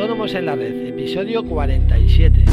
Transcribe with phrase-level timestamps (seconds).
[0.00, 2.44] Autónomos en la Red, episodio 47.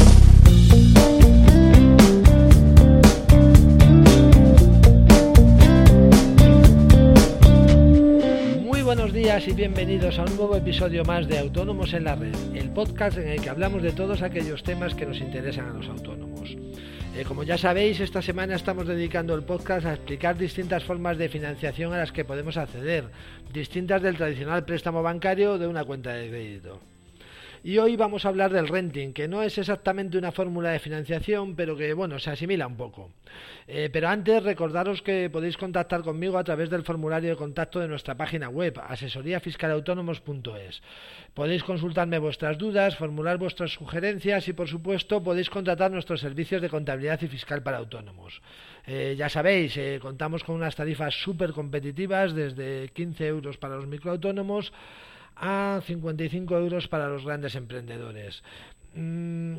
[8.66, 12.36] Muy buenos días y bienvenidos a un nuevo episodio más de Autónomos en la Red,
[12.54, 15.88] el podcast en el que hablamos de todos aquellos temas que nos interesan a los
[15.88, 16.54] autónomos.
[17.16, 21.30] Eh, como ya sabéis, esta semana estamos dedicando el podcast a explicar distintas formas de
[21.30, 23.06] financiación a las que podemos acceder,
[23.54, 26.82] distintas del tradicional préstamo bancario de una cuenta de crédito.
[27.68, 31.54] Y hoy vamos a hablar del renting, que no es exactamente una fórmula de financiación,
[31.54, 33.12] pero que bueno, se asimila un poco.
[33.68, 37.90] Eh, pero antes recordaros que podéis contactar conmigo a través del formulario de contacto de
[37.90, 40.82] nuestra página web, asesoríafiscalautónomos.es.
[41.34, 46.70] Podéis consultarme vuestras dudas, formular vuestras sugerencias y por supuesto podéis contratar nuestros servicios de
[46.70, 48.42] contabilidad y fiscal para autónomos.
[48.86, 53.88] Eh, ya sabéis, eh, contamos con unas tarifas súper competitivas, desde 15 euros para los
[53.88, 54.72] microautónomos
[55.40, 58.44] a 55 euros para los grandes emprendedores.
[58.94, 59.58] Mm,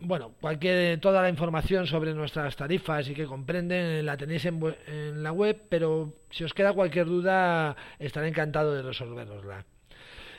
[0.00, 5.22] bueno, cualquier, toda la información sobre nuestras tarifas y que comprenden la tenéis en, en,
[5.22, 9.64] la web, pero si os queda cualquier duda estaré encantado de resolverosla.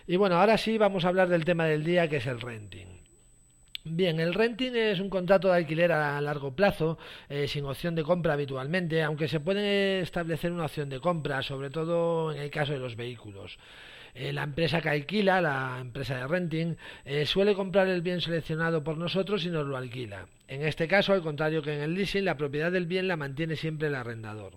[0.07, 3.00] Y bueno, ahora sí vamos a hablar del tema del día que es el renting.
[3.83, 8.03] Bien, el renting es un contrato de alquiler a largo plazo, eh, sin opción de
[8.03, 12.73] compra habitualmente, aunque se puede establecer una opción de compra, sobre todo en el caso
[12.73, 13.57] de los vehículos.
[14.13, 18.83] Eh, la empresa que alquila, la empresa de renting, eh, suele comprar el bien seleccionado
[18.83, 20.27] por nosotros y nos lo alquila.
[20.47, 23.55] En este caso, al contrario que en el leasing, la propiedad del bien la mantiene
[23.55, 24.53] siempre el arrendador.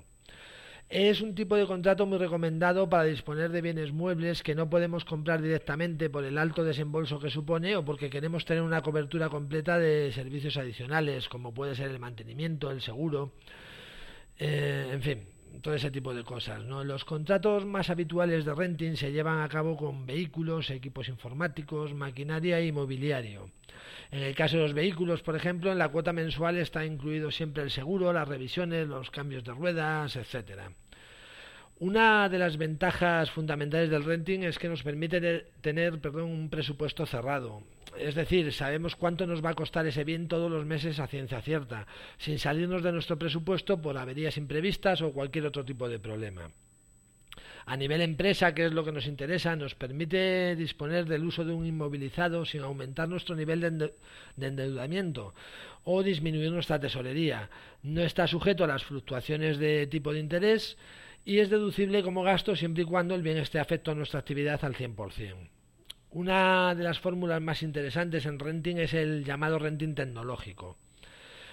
[0.88, 5.04] Es un tipo de contrato muy recomendado para disponer de bienes muebles que no podemos
[5.04, 9.78] comprar directamente por el alto desembolso que supone o porque queremos tener una cobertura completa
[9.78, 13.32] de servicios adicionales, como puede ser el mantenimiento, el seguro,
[14.38, 16.64] eh, en fin, todo ese tipo de cosas.
[16.64, 16.84] ¿no?
[16.84, 22.60] Los contratos más habituales de renting se llevan a cabo con vehículos, equipos informáticos, maquinaria
[22.60, 23.50] y mobiliario.
[24.10, 27.62] En el caso de los vehículos, por ejemplo, en la cuota mensual está incluido siempre
[27.62, 30.70] el seguro, las revisiones, los cambios de ruedas, etcétera.
[31.80, 37.04] Una de las ventajas fundamentales del renting es que nos permite tener perdón, un presupuesto
[37.04, 37.62] cerrado.
[38.04, 41.40] Es decir, sabemos cuánto nos va a costar ese bien todos los meses a ciencia
[41.40, 41.86] cierta,
[42.18, 46.50] sin salirnos de nuestro presupuesto por averías imprevistas o cualquier otro tipo de problema.
[47.64, 51.54] A nivel empresa, que es lo que nos interesa, nos permite disponer del uso de
[51.54, 53.94] un inmovilizado sin aumentar nuestro nivel de,
[54.36, 55.34] endeudamiento
[55.84, 57.48] o disminuir nuestra tesorería.
[57.82, 60.76] No está sujeto a las fluctuaciones de tipo de interés
[61.24, 64.62] y es deducible como gasto siempre y cuando el bien esté afecto a nuestra actividad
[64.62, 65.54] al 100%.
[66.14, 70.78] Una de las fórmulas más interesantes en renting es el llamado renting tecnológico.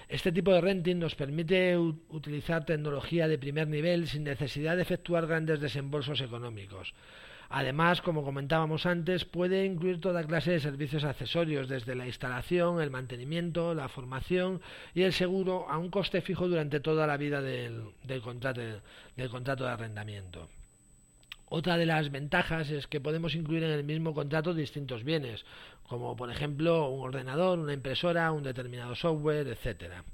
[0.07, 5.25] Este tipo de renting nos permite utilizar tecnología de primer nivel sin necesidad de efectuar
[5.25, 6.93] grandes desembolsos económicos.
[7.49, 12.91] Además, como comentábamos antes, puede incluir toda clase de servicios accesorios, desde la instalación, el
[12.91, 14.61] mantenimiento, la formación
[14.93, 20.49] y el seguro a un coste fijo durante toda la vida del, contrato, de arrendamiento.
[21.53, 25.43] Otra de las ventajas es que podemos incluir en el mismo contrato distintos bienes,
[25.83, 30.05] como por ejemplo un ordenador, una impresora, un determinado software, etcétera.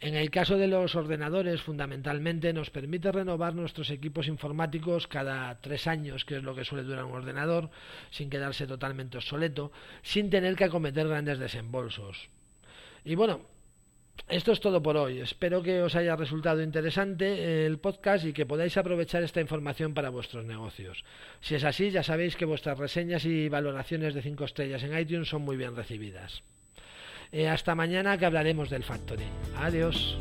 [0.00, 5.86] En el caso de los ordenadores, fundamentalmente nos permite renovar nuestros equipos informáticos cada tres
[5.86, 7.68] años, que es lo que suele durar un ordenador,
[8.08, 9.70] sin quedarse totalmente obsoleto,
[10.00, 12.30] sin tener que acometer grandes desembolsos.
[13.04, 13.42] Y bueno,
[14.28, 15.20] esto es todo por hoy.
[15.20, 20.10] Espero que os haya resultado interesante el podcast y que podáis aprovechar esta información para
[20.10, 21.04] vuestros negocios.
[21.40, 25.28] Si es así, ya sabéis que vuestras reseñas y valoraciones de 5 estrellas en iTunes
[25.28, 26.42] son muy bien recibidas.
[27.32, 29.26] Eh, hasta mañana que hablaremos del Factory.
[29.56, 30.16] Adiós.